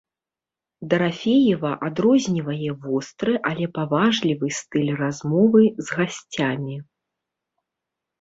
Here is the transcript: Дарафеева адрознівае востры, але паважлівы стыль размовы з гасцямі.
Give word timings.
Дарафеева 0.91 1.73
адрознівае 1.87 2.71
востры, 2.85 3.35
але 3.49 3.65
паважлівы 3.75 4.47
стыль 4.61 4.89
размовы 5.03 5.63
з 5.89 5.99
гасцямі. 5.99 6.75